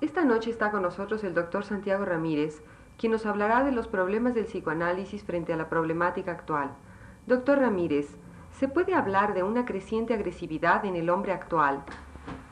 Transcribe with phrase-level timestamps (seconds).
[0.00, 2.62] Esta noche está con nosotros el doctor Santiago Ramírez,
[2.96, 6.70] quien nos hablará de los problemas del psicoanálisis frente a la problemática actual.
[7.26, 8.08] Doctor Ramírez,
[8.58, 11.84] ¿se puede hablar de una creciente agresividad en el hombre actual?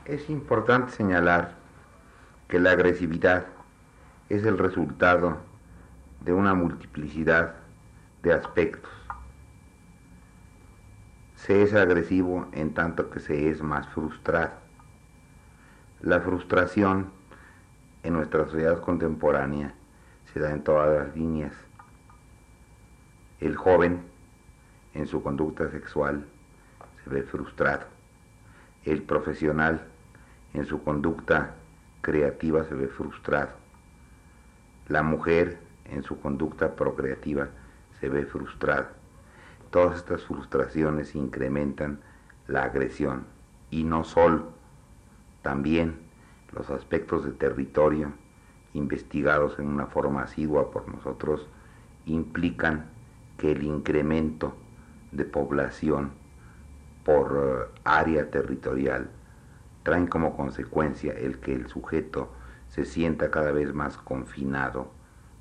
[0.04, 1.54] Es importante señalar
[2.48, 3.46] que la agresividad
[4.28, 5.38] es el resultado
[6.20, 7.54] de una multiplicidad
[8.22, 8.92] de aspectos.
[11.34, 14.52] Se es agresivo en tanto que se es más frustrado.
[16.02, 17.17] La frustración
[18.02, 19.74] en nuestra sociedad contemporánea
[20.32, 21.52] se da en todas las líneas.
[23.40, 24.02] El joven
[24.94, 26.26] en su conducta sexual
[27.02, 27.86] se ve frustrado.
[28.84, 29.86] El profesional
[30.54, 31.54] en su conducta
[32.00, 33.50] creativa se ve frustrado.
[34.88, 37.48] La mujer en su conducta procreativa
[38.00, 38.90] se ve frustrada.
[39.70, 42.00] Todas estas frustraciones incrementan
[42.46, 43.26] la agresión
[43.70, 44.52] y no solo,
[45.42, 46.07] también
[46.52, 48.12] los aspectos de territorio
[48.74, 51.46] investigados en una forma asidua por nosotros
[52.06, 52.86] implican
[53.36, 54.54] que el incremento
[55.12, 56.10] de población
[57.04, 59.10] por eh, área territorial
[59.82, 62.30] traen como consecuencia el que el sujeto
[62.68, 64.90] se sienta cada vez más confinado,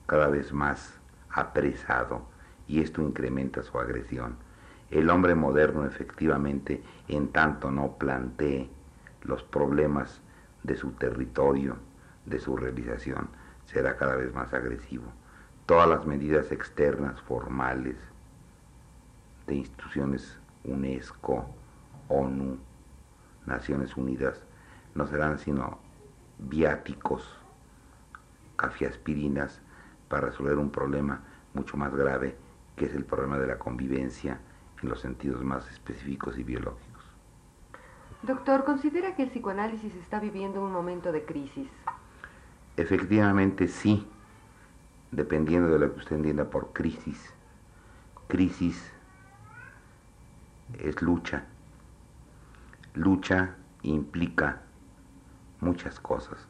[0.05, 0.97] cada vez más
[1.29, 2.21] apresado,
[2.67, 4.37] y esto incrementa su agresión.
[4.89, 8.69] El hombre moderno efectivamente, en tanto no plantee
[9.23, 10.21] los problemas
[10.67, 11.77] de su territorio,
[12.25, 13.29] de su realización,
[13.65, 15.05] será cada vez más agresivo.
[15.65, 17.95] Todas las medidas externas, formales,
[19.47, 21.49] de instituciones UNESCO,
[22.09, 22.57] ONU,
[23.45, 24.43] Naciones Unidas,
[24.93, 25.79] no serán sino
[26.37, 27.23] viáticos,
[28.57, 29.61] cafiaspirinas,
[30.09, 31.21] para resolver un problema
[31.53, 32.37] mucho más grave,
[32.75, 34.39] que es el problema de la convivencia
[34.81, 36.86] en los sentidos más específicos y biológicos.
[38.23, 41.69] Doctor, ¿considera que el psicoanálisis está viviendo un momento de crisis?
[42.75, 44.07] Efectivamente sí,
[45.11, 47.31] dependiendo de lo que usted entienda por crisis.
[48.27, 48.91] Crisis
[50.79, 51.45] es lucha.
[52.95, 54.61] Lucha implica
[55.59, 56.47] muchas cosas.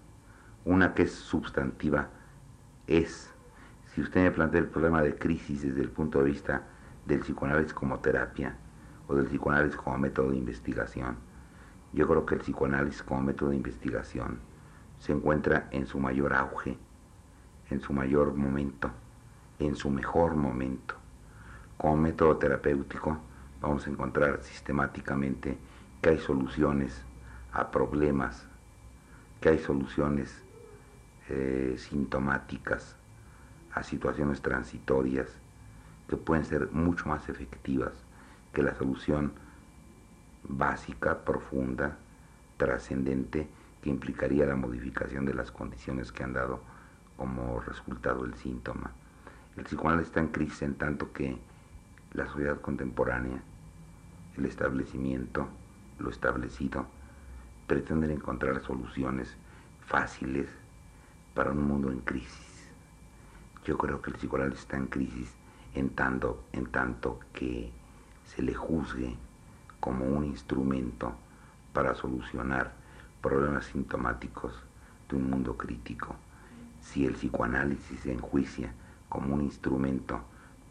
[0.64, 2.08] Una que es sustantiva
[2.88, 3.30] es,
[3.94, 6.64] si usted me plantea el problema de crisis desde el punto de vista
[7.06, 8.56] del psicoanálisis como terapia
[9.08, 11.18] o del psicoanálisis como método de investigación,
[11.94, 14.40] yo creo que el psicoanálisis como método de investigación
[15.00, 16.78] se encuentra en su mayor auge,
[17.70, 18.92] en su mayor momento,
[19.60, 20.96] en su mejor momento.
[21.78, 23.18] Como método terapéutico
[23.62, 25.58] vamos a encontrar sistemáticamente
[26.02, 27.04] que hay soluciones
[27.52, 28.48] a problemas,
[29.42, 30.44] que hay soluciones
[31.30, 32.96] eh, sintomáticas
[33.74, 35.28] a situaciones transitorias
[36.08, 37.92] que pueden ser mucho más efectivas
[38.54, 39.34] que la solución
[40.48, 41.98] básica, profunda,
[42.58, 43.48] trascendente,
[43.82, 46.62] que implicaría la modificación de las condiciones que han dado
[47.16, 48.92] como resultado el síntoma.
[49.56, 51.38] El psicoanálisis está en crisis en tanto que
[52.14, 53.42] la sociedad contemporánea,
[54.38, 55.48] el establecimiento,
[56.00, 56.86] lo establecido,
[57.66, 59.36] pretenden encontrar soluciones
[59.86, 60.48] fáciles
[61.34, 62.70] para un mundo en crisis.
[63.66, 65.34] Yo creo que el psicoanálisis está en crisis
[65.74, 67.72] en tanto, en tanto que
[68.26, 69.18] se le juzgue
[69.80, 71.14] como un instrumento
[71.74, 72.74] para solucionar
[73.22, 74.54] problemas sintomáticos
[75.10, 76.16] de un mundo crítico,
[76.82, 78.72] si el psicoanálisis se enjuicia
[79.10, 80.22] como un instrumento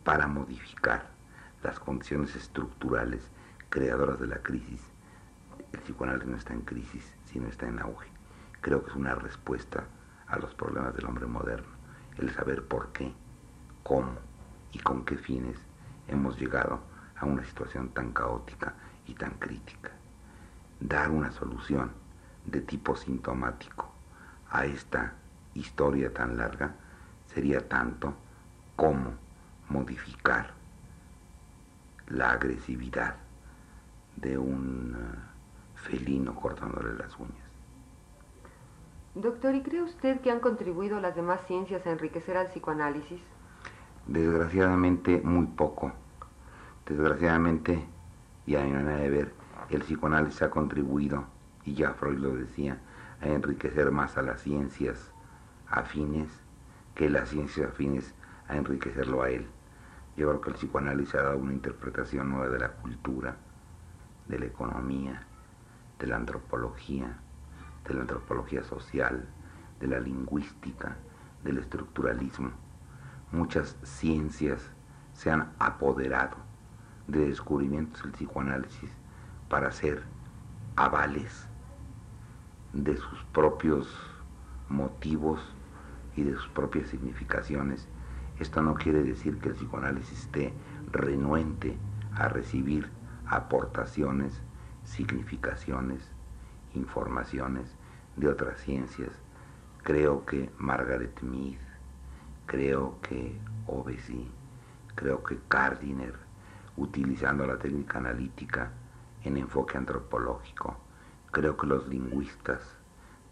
[0.04, 1.08] para modificar
[1.62, 3.22] las condiciones estructurales
[3.68, 4.80] creadoras de la crisis,
[5.72, 8.08] el psicoanálisis no está en crisis, sino está en auge.
[8.60, 9.84] Creo que es una respuesta
[10.26, 11.68] a los problemas del hombre moderno,
[12.18, 13.12] el saber por qué,
[13.82, 14.12] cómo
[14.72, 15.58] y con qué fines
[16.08, 16.80] hemos llegado
[17.16, 18.74] a una situación tan caótica
[19.06, 19.90] y tan crítica.
[20.80, 21.90] Dar una solución
[22.44, 23.90] de tipo sintomático
[24.50, 25.14] a esta
[25.54, 26.74] historia tan larga
[27.26, 28.14] sería tanto
[28.76, 29.14] como
[29.68, 30.52] modificar
[32.08, 33.16] la agresividad
[34.16, 35.18] de un eh,
[35.74, 37.34] felino cortándole las uñas.
[39.14, 43.20] Doctor, ¿y cree usted que han contribuido las demás ciencias a enriquecer al psicoanálisis?
[44.06, 45.92] Desgraciadamente muy poco
[46.86, 47.84] Desgraciadamente,
[48.46, 49.34] y a mi manera de ver,
[49.70, 51.24] el psicoanálisis ha contribuido,
[51.64, 52.78] y ya Freud lo decía,
[53.20, 55.12] a enriquecer más a las ciencias
[55.68, 56.30] afines
[56.94, 58.14] que las ciencias afines
[58.48, 59.46] a enriquecerlo a él.
[60.16, 63.36] Yo creo que el psicoanálisis ha dado una interpretación nueva de la cultura,
[64.28, 65.26] de la economía,
[65.98, 67.18] de la antropología,
[67.86, 69.28] de la antropología social,
[69.80, 70.96] de la lingüística,
[71.42, 72.50] del estructuralismo.
[73.32, 74.70] Muchas ciencias
[75.12, 76.36] se han apoderado
[77.08, 78.90] de descubrimientos del psicoanálisis
[79.48, 80.02] para hacer
[80.76, 81.46] avales
[82.72, 83.88] de sus propios
[84.68, 85.40] motivos
[86.16, 87.88] y de sus propias significaciones.
[88.38, 90.52] Esto no quiere decir que el psicoanálisis esté
[90.92, 91.76] renuente
[92.14, 92.90] a recibir
[93.26, 94.42] aportaciones,
[94.84, 96.10] significaciones,
[96.74, 97.74] informaciones
[98.16, 99.10] de otras ciencias.
[99.82, 101.58] Creo que Margaret Mead,
[102.46, 104.28] creo que Ovesi,
[104.94, 106.25] creo que Gardiner,
[106.76, 108.70] utilizando la técnica analítica
[109.24, 110.76] en enfoque antropológico,
[111.30, 112.60] creo que los lingüistas,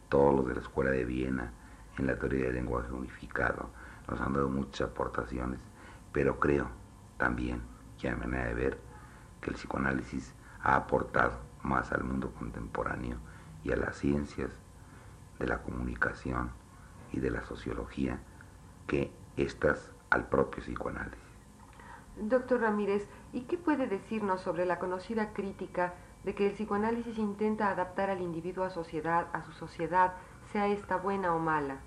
[0.08, 1.52] todos los de la Escuela de Viena,
[1.98, 3.70] en la teoría del lenguaje unificado,
[4.08, 5.60] nos han dado muchas aportaciones,
[6.12, 6.68] pero creo
[7.16, 7.62] también,
[7.98, 8.78] que a manera de ver,
[9.40, 13.18] que el psicoanálisis ha aportado más al mundo contemporáneo
[13.62, 14.50] y a las ciencias
[15.38, 16.50] de la comunicación
[17.12, 18.18] y de la sociología
[18.86, 21.18] que estas al propio psicoanálisis.
[22.16, 27.68] Doctor Ramírez, ¿y qué puede decirnos sobre la conocida crítica de que el psicoanálisis intenta
[27.68, 30.14] adaptar al individuo a sociedad, a su sociedad,
[30.52, 31.78] sea esta buena o mala?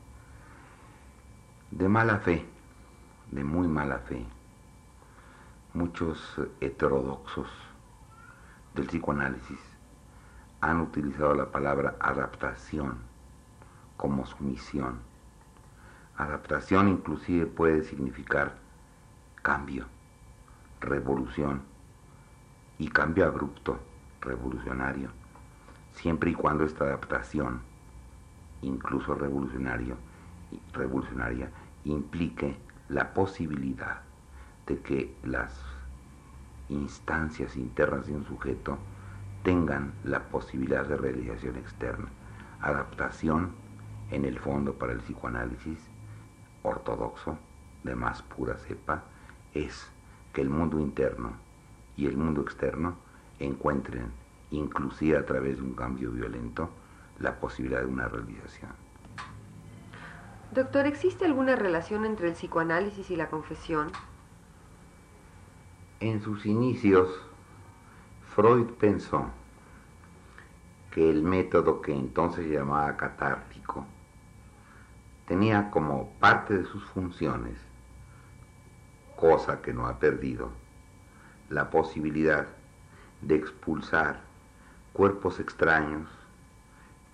[1.71, 2.45] De mala fe,
[3.31, 4.25] de muy mala fe.
[5.73, 6.19] Muchos
[6.59, 7.47] heterodoxos
[8.75, 9.59] del psicoanálisis
[10.59, 12.97] han utilizado la palabra adaptación
[13.95, 14.99] como sumisión.
[16.17, 18.57] Adaptación inclusive puede significar
[19.41, 19.85] cambio,
[20.81, 21.61] revolución
[22.77, 23.79] y cambio abrupto,
[24.21, 25.09] revolucionario,
[25.93, 27.61] siempre y cuando esta adaptación,
[28.61, 29.97] incluso revolucionario,
[30.73, 31.49] revolucionaria,
[31.85, 32.57] implique
[32.89, 34.01] la posibilidad
[34.65, 35.53] de que las
[36.69, 38.77] instancias internas de un sujeto
[39.43, 42.09] tengan la posibilidad de realización externa.
[42.61, 43.53] Adaptación,
[44.11, 45.79] en el fondo, para el psicoanálisis
[46.63, 47.37] ortodoxo,
[47.83, 49.03] de más pura cepa,
[49.53, 49.89] es
[50.37, 51.31] que el mundo interno
[51.95, 52.95] y el mundo externo
[53.39, 54.11] encuentren,
[54.51, 56.69] inclusive a través de un cambio violento,
[57.17, 58.69] la posibilidad de una realización.
[60.51, 63.87] Doctor, ¿existe alguna relación entre el psicoanálisis y la confesión?
[66.01, 67.09] En sus inicios,
[68.35, 69.31] Freud pensó
[70.91, 73.87] que el método que entonces llamaba catártico
[75.27, 77.57] tenía como parte de sus funciones,
[79.17, 80.51] cosa que no ha perdido,
[81.49, 82.47] la posibilidad
[83.21, 84.21] de expulsar
[84.93, 86.07] cuerpos extraños,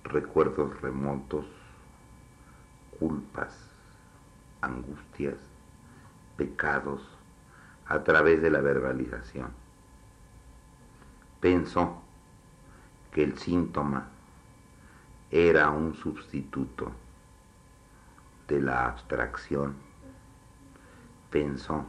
[0.03, 1.45] recuerdos remotos,
[3.00, 3.57] culpas,
[4.61, 5.38] angustias,
[6.38, 7.01] pecados,
[7.88, 9.51] a través de la verbalización.
[11.39, 12.01] Pensó
[13.11, 14.07] que el síntoma
[15.31, 16.91] era un sustituto
[18.47, 19.93] de la abstracción.
[21.33, 21.83] Pensó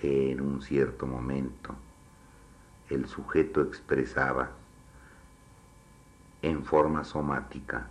[0.00, 1.74] que en un cierto momento
[2.88, 4.52] el sujeto expresaba
[6.40, 7.88] en forma somática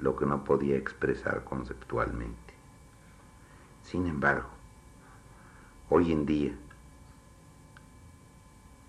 [0.00, 2.54] lo que no podía expresar conceptualmente.
[3.84, 4.48] Sin embargo,
[5.92, 6.52] Hoy en día,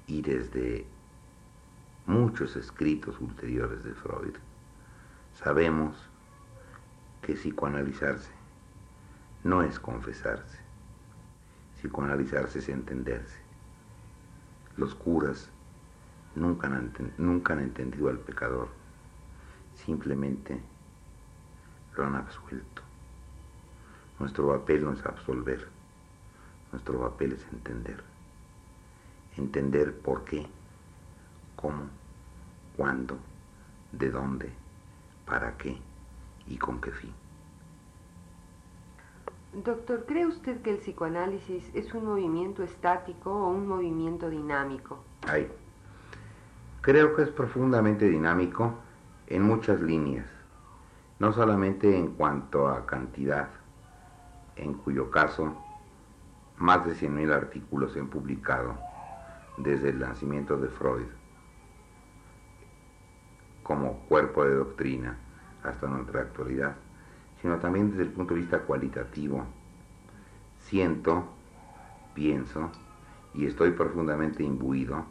[0.05, 0.85] y desde
[2.05, 4.35] muchos escritos ulteriores de Freud,
[5.33, 5.97] sabemos
[7.23, 8.40] que psicoanalizarse
[9.43, 10.59] no es confesarse,
[11.77, 13.39] psicoanalizarse es entenderse.
[14.77, 15.49] Los curas
[16.35, 18.69] nunca han, nunca han entendido al pecador,
[19.75, 20.61] simplemente
[21.95, 22.81] lo han absuelto.
[24.19, 25.81] Nuestro papel no es absolver
[26.71, 28.01] nuestro papel es entender.
[29.37, 30.47] Entender por qué,
[31.55, 31.89] cómo,
[32.77, 33.17] cuándo,
[33.91, 34.49] de dónde,
[35.25, 35.77] para qué
[36.47, 37.20] y con qué fin.
[39.53, 45.03] Doctor, ¿cree usted que el psicoanálisis es un movimiento estático o un movimiento dinámico?
[45.27, 45.51] Ay,
[46.79, 48.75] creo que es profundamente dinámico
[49.27, 50.25] en muchas líneas,
[51.19, 53.49] no solamente en cuanto a cantidad,
[54.55, 55.53] en cuyo caso
[56.57, 58.77] más de 100.000 artículos se han publicado
[59.57, 61.07] desde el nacimiento de Freud
[63.63, 65.17] como cuerpo de doctrina
[65.63, 66.75] hasta nuestra actualidad,
[67.41, 69.43] sino también desde el punto de vista cualitativo.
[70.59, 71.25] Siento,
[72.13, 72.69] pienso
[73.33, 75.05] y estoy profundamente imbuido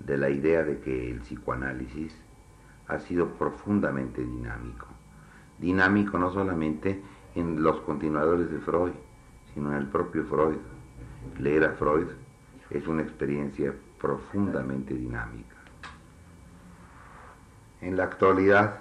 [0.00, 2.16] de la idea de que el psicoanálisis
[2.88, 4.86] ha sido profundamente dinámico.
[5.58, 7.02] Dinámico no solamente
[7.34, 8.92] en los continuadores de Freud,
[9.52, 10.56] sino en el propio Freud.
[11.38, 12.08] Leer a Freud
[12.70, 15.56] es una experiencia profundamente dinámica.
[17.80, 18.80] En la actualidad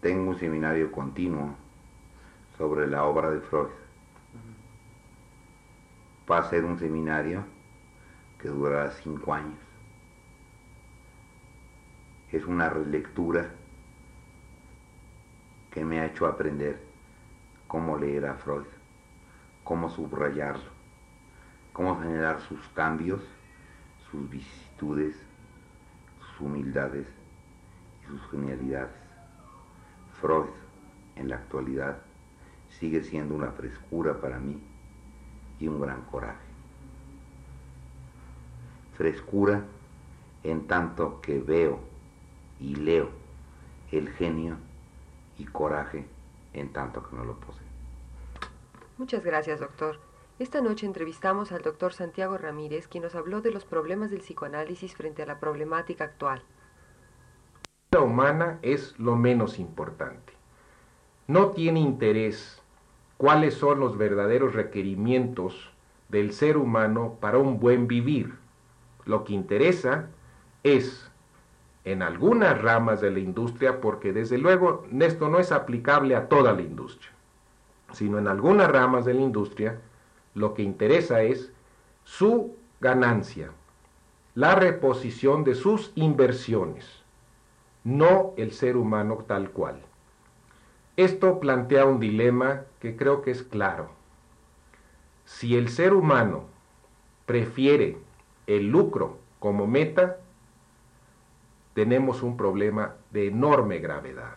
[0.00, 1.63] tengo un seminario continuo
[2.56, 3.70] sobre la obra de Freud.
[6.30, 7.44] Va a ser un seminario
[8.38, 9.58] que durará cinco años.
[12.30, 13.50] Es una relectura
[15.70, 16.80] que me ha hecho aprender
[17.66, 18.66] cómo leer a Freud,
[19.64, 20.70] cómo subrayarlo,
[21.72, 23.20] cómo generar sus cambios,
[24.10, 25.16] sus vicisitudes,
[26.20, 27.06] sus humildades
[28.02, 28.94] y sus genialidades.
[30.20, 30.50] Freud,
[31.16, 31.98] en la actualidad,
[32.78, 34.60] sigue siendo una frescura para mí
[35.60, 36.44] y un gran coraje.
[38.96, 39.64] Frescura
[40.42, 41.80] en tanto que veo
[42.60, 43.10] y leo
[43.90, 44.56] el genio
[45.38, 46.06] y coraje
[46.52, 47.64] en tanto que no lo poseo.
[48.98, 49.98] Muchas gracias, doctor.
[50.38, 54.94] Esta noche entrevistamos al doctor Santiago Ramírez, quien nos habló de los problemas del psicoanálisis
[54.94, 56.42] frente a la problemática actual.
[57.92, 60.32] La humana es lo menos importante.
[61.28, 62.60] No tiene interés
[63.16, 65.70] cuáles son los verdaderos requerimientos
[66.08, 68.34] del ser humano para un buen vivir.
[69.04, 70.08] Lo que interesa
[70.62, 71.10] es
[71.84, 76.52] en algunas ramas de la industria, porque desde luego esto no es aplicable a toda
[76.52, 77.10] la industria,
[77.92, 79.80] sino en algunas ramas de la industria,
[80.34, 81.52] lo que interesa es
[82.04, 83.50] su ganancia,
[84.34, 87.02] la reposición de sus inversiones,
[87.84, 89.80] no el ser humano tal cual.
[90.96, 93.90] Esto plantea un dilema que creo que es claro.
[95.24, 96.44] Si el ser humano
[97.26, 97.98] prefiere
[98.46, 100.18] el lucro como meta,
[101.74, 104.36] tenemos un problema de enorme gravedad,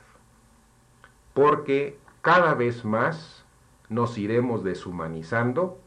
[1.34, 3.46] porque cada vez más
[3.90, 5.78] nos iremos deshumanizando,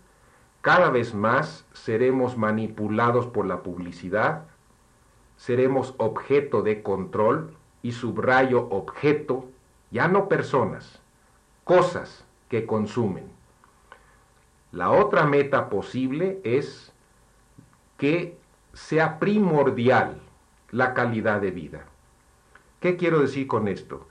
[0.61, 4.45] cada vez más seremos manipulados por la publicidad,
[5.37, 9.49] seremos objeto de control y subrayo objeto,
[9.91, 11.01] ya no personas,
[11.65, 13.31] cosas que consumen.
[14.73, 16.93] La otra meta posible es
[17.97, 18.39] que
[18.73, 20.21] sea primordial
[20.71, 21.85] la calidad de vida.
[22.81, 24.09] ¿Qué quiero decir con esto?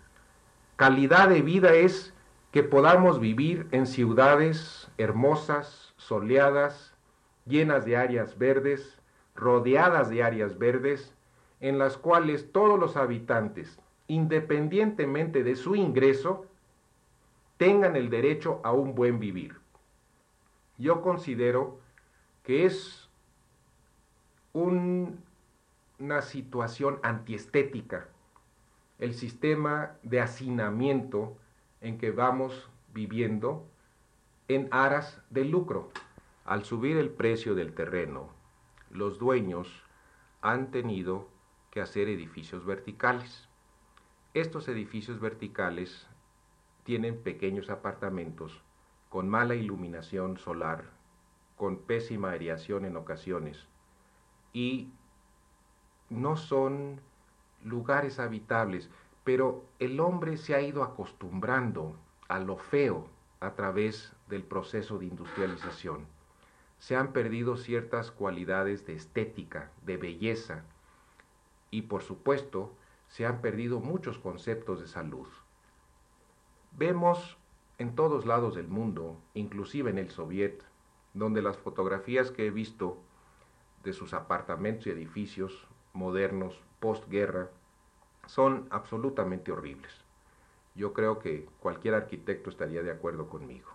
[0.75, 2.13] Calidad de vida es
[2.51, 6.93] que podamos vivir en ciudades hermosas, soleadas,
[7.45, 8.97] llenas de áreas verdes,
[9.35, 11.13] rodeadas de áreas verdes,
[11.61, 16.45] en las cuales todos los habitantes, independientemente de su ingreso,
[17.55, 19.55] tengan el derecho a un buen vivir.
[20.77, 21.79] Yo considero
[22.43, 23.09] que es
[24.51, 25.23] un
[25.99, 28.07] una situación antiestética,
[28.99, 31.37] el sistema de hacinamiento
[31.81, 33.67] en que vamos viviendo
[34.47, 35.91] en aras del lucro.
[36.45, 38.29] Al subir el precio del terreno,
[38.89, 39.83] los dueños
[40.41, 41.27] han tenido
[41.69, 43.48] que hacer edificios verticales.
[44.35, 46.05] Estos edificios verticales
[46.83, 48.61] tienen pequeños apartamentos
[49.09, 50.85] con mala iluminación solar,
[51.57, 53.67] con pésima aireación en ocasiones
[54.53, 54.91] y
[56.09, 57.01] no son
[57.63, 58.91] lugares habitables,
[59.23, 61.95] pero el hombre se ha ido acostumbrando
[62.27, 63.07] a lo feo
[63.39, 66.05] a través del proceso de industrialización.
[66.77, 70.63] Se han perdido ciertas cualidades de estética, de belleza,
[71.71, 72.75] y por supuesto
[73.09, 75.27] se han perdido muchos conceptos de salud.
[76.71, 77.37] Vemos
[77.79, 80.63] en todos lados del mundo, inclusive en el Soviet,
[81.13, 82.97] donde las fotografías que he visto
[83.83, 87.49] de sus apartamentos y edificios modernos, postguerra,
[88.27, 90.05] son absolutamente horribles.
[90.75, 93.69] Yo creo que cualquier arquitecto estaría de acuerdo conmigo.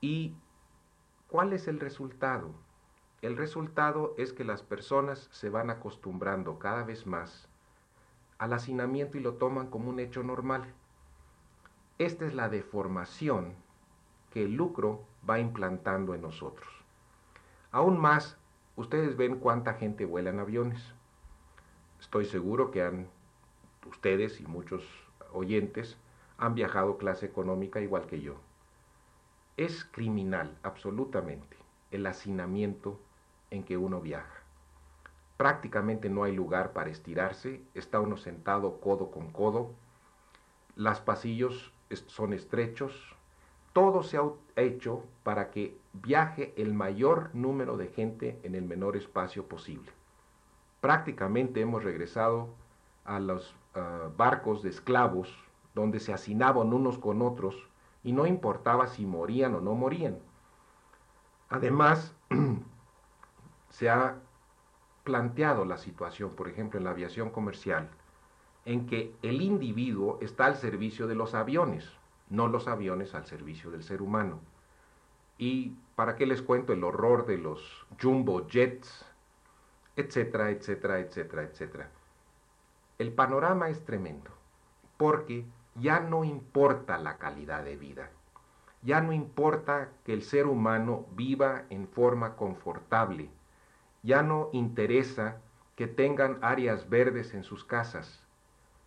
[0.00, 0.34] ¿Y
[1.28, 2.50] cuál es el resultado?
[3.22, 7.48] El resultado es que las personas se van acostumbrando cada vez más
[8.42, 10.64] al hacinamiento y lo toman como un hecho normal.
[11.98, 13.54] Esta es la deformación
[14.30, 16.68] que el lucro va implantando en nosotros.
[17.70, 18.36] Aún más
[18.74, 20.94] Ustedes ven cuánta gente vuela en aviones.
[22.00, 23.08] Estoy seguro que han,
[23.86, 24.82] ustedes y muchos
[25.32, 25.98] oyentes
[26.38, 28.36] han viajado clase económica igual que yo.
[29.58, 31.58] Es criminal, absolutamente,
[31.90, 32.98] el hacinamiento
[33.50, 34.41] en que uno viaja.
[35.42, 39.72] Prácticamente no hay lugar para estirarse, está uno sentado codo con codo,
[40.76, 41.72] las pasillos
[42.06, 43.16] son estrechos,
[43.72, 44.22] todo se ha
[44.54, 49.90] hecho para que viaje el mayor número de gente en el menor espacio posible.
[50.80, 52.50] Prácticamente hemos regresado
[53.04, 55.36] a los ah, barcos de esclavos
[55.74, 57.68] donde se hacinaban unos con otros
[58.04, 60.20] y no importaba si morían o no morían.
[61.48, 62.14] Además,
[63.70, 64.21] se ha
[65.04, 67.88] planteado la situación, por ejemplo, en la aviación comercial,
[68.64, 71.90] en que el individuo está al servicio de los aviones,
[72.30, 74.40] no los aviones al servicio del ser humano.
[75.38, 79.04] Y para qué les cuento el horror de los jumbo jets,
[79.96, 81.90] etcétera, etcétera, etcétera, etcétera.
[82.98, 84.30] El panorama es tremendo,
[84.96, 85.44] porque
[85.74, 88.10] ya no importa la calidad de vida,
[88.82, 93.30] ya no importa que el ser humano viva en forma confortable,
[94.02, 95.40] ya no interesa
[95.76, 98.22] que tengan áreas verdes en sus casas.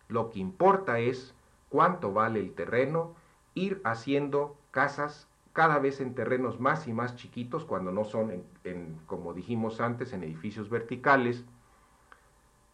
[0.08, 1.34] Lo que importa es
[1.68, 3.14] cuánto vale el terreno,
[3.54, 9.00] ir haciendo casas cada vez en terrenos más y más chiquitos, cuando no son, en,
[9.06, 11.44] como dijimos antes, en edificios verticales,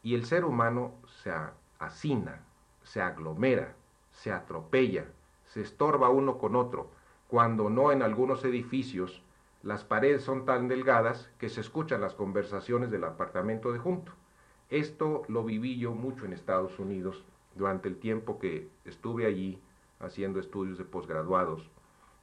[0.03, 1.33] y el ser humano se
[1.79, 2.45] hacina,
[2.83, 3.77] se aglomera,
[4.11, 5.07] se atropella,
[5.47, 6.91] se estorba uno con otro,
[7.29, 9.23] cuando no en algunos edificios
[9.63, 14.11] las paredes son tan delgadas que se escuchan las conversaciones del apartamento de junto.
[14.71, 19.61] Esto lo viví yo mucho en Estados Unidos durante el tiempo que estuve allí
[20.01, 21.71] haciendo estudios de posgraduados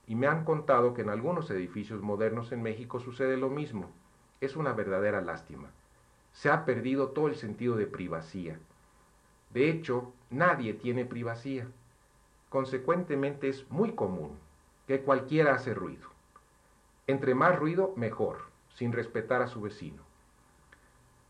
[0.06, 3.90] y me han contado que en algunos edificios modernos en México sucede lo mismo.
[4.42, 5.70] Es una verdadera lástima.
[6.34, 8.58] Se ha perdido todo el sentido de privacidad.
[9.54, 11.68] De hecho, nadie tiene privacidad.
[12.50, 14.32] Consecuentemente es muy común
[14.88, 16.19] que cualquiera hace ruido.
[17.10, 18.38] Entre más ruido, mejor,
[18.76, 20.04] sin respetar a su vecino.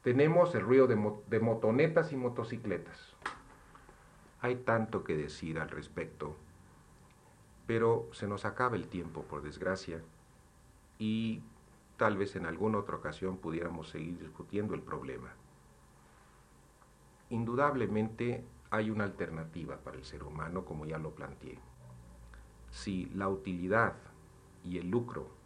[0.04, 3.16] Tenemos el ruido de, motonetas y motocicletas.
[4.42, 6.36] Hay tanto que decir al respecto,
[7.66, 10.02] pero se nos acaba el tiempo, por desgracia,
[10.98, 11.44] y
[11.96, 15.32] tal vez en alguna otra ocasión pudiéramos seguir discutiendo el problema.
[17.30, 21.58] Indudablemente hay una alternativa para el ser humano, como ya lo planteé.
[22.70, 23.94] Si la utilidad
[24.66, 25.39] y el lucro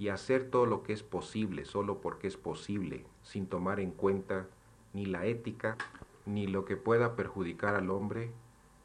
[0.00, 4.48] y hacer todo lo que es posible solo porque es posible, sin tomar en cuenta
[4.94, 5.76] ni la ética
[6.24, 8.32] ni lo que pueda perjudicar al hombre,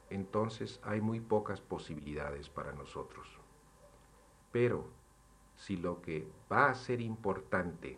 [0.10, 3.30] entonces hay muy pocas posibilidades para nosotros.
[4.52, 4.90] Pero
[5.56, 7.98] si lo que va a ser importante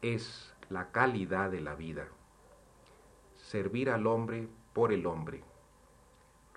[0.00, 2.06] es la calidad de la vida,
[3.34, 5.42] servir al hombre por el hombre,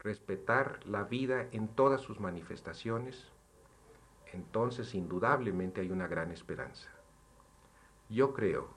[0.03, 3.30] respetar la vida en todas sus manifestaciones,
[4.33, 6.89] entonces indudablemente hay una gran esperanza.
[8.09, 8.69] Yo creo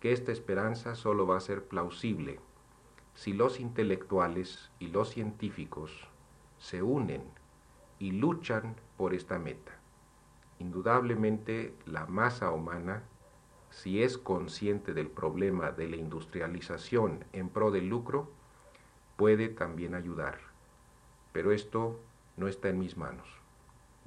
[0.00, 2.40] que esta esperanza solo va a ser plausible
[3.14, 6.08] si los intelectuales y los científicos
[6.58, 7.22] se unen
[7.98, 9.72] y luchan por esta meta.
[10.58, 13.04] Indudablemente la masa humana,
[13.70, 18.30] si es consciente del problema de la industrialización en pro del lucro,
[19.16, 20.38] puede también ayudar.
[21.32, 22.00] Pero esto
[22.36, 23.28] no está en mis manos.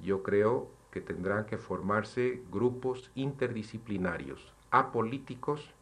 [0.00, 5.74] Yo creo que tendrán que formarse grupos interdisciplinarios, apolíticos,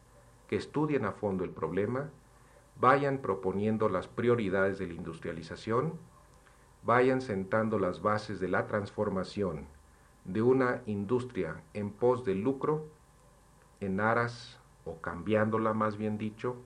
[0.47, 2.09] que estudien a fondo el problema,
[2.79, 5.93] vayan proponiendo las prioridades de la industrialización,
[6.83, 9.65] vayan sentando las bases de la transformación
[10.25, 12.85] de una industria en pos del lucro,
[13.79, 16.57] en aras, o cambiándola más bien dicho,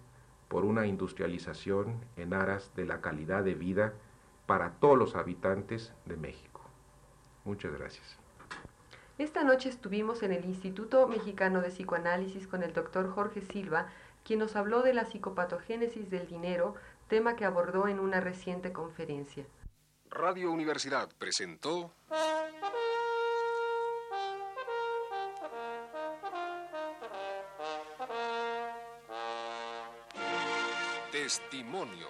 [0.47, 3.93] por una industrialización en aras de la calidad de vida
[4.47, 6.62] para todos los habitantes de México.
[7.45, 8.20] Muchas gracias.
[9.21, 13.88] Esta noche estuvimos en el Instituto Mexicano de Psicoanálisis con el doctor Jorge Silva,
[14.25, 16.73] quien nos habló de la psicopatogénesis del dinero,
[17.07, 19.45] tema que abordó en una reciente conferencia.
[20.10, 21.93] Radio Universidad presentó...
[31.12, 32.10] Testimonios.